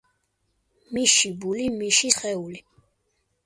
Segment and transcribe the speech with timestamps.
[0.97, 2.61] მიში ბული მიში სხული!